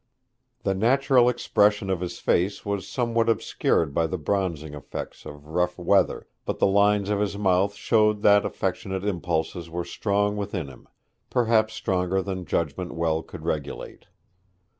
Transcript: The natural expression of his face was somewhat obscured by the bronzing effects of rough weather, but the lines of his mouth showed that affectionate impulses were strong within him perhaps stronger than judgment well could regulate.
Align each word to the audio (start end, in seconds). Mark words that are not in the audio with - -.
The 0.63 0.73
natural 0.73 1.29
expression 1.29 1.91
of 1.91 2.01
his 2.01 2.17
face 2.17 2.65
was 2.65 2.87
somewhat 2.87 3.29
obscured 3.29 3.93
by 3.93 4.07
the 4.07 4.17
bronzing 4.17 4.73
effects 4.73 5.27
of 5.27 5.49
rough 5.49 5.77
weather, 5.77 6.25
but 6.43 6.57
the 6.57 6.65
lines 6.65 7.11
of 7.11 7.19
his 7.19 7.37
mouth 7.37 7.75
showed 7.75 8.23
that 8.23 8.43
affectionate 8.43 9.05
impulses 9.05 9.69
were 9.69 9.85
strong 9.85 10.37
within 10.37 10.69
him 10.69 10.87
perhaps 11.29 11.75
stronger 11.75 12.23
than 12.23 12.45
judgment 12.47 12.95
well 12.95 13.21
could 13.21 13.45
regulate. 13.45 14.07